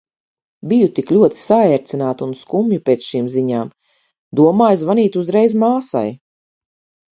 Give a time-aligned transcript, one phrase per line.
[0.69, 3.71] Biju tik ļoti saērcināta un skumja pēc šīm ziņām.
[4.43, 6.05] Domāju zvanīt uzreiz māsai.